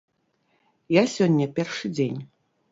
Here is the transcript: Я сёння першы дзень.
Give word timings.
Я 0.97 1.03
сёння 1.15 1.45
першы 1.61 1.95
дзень. 1.95 2.19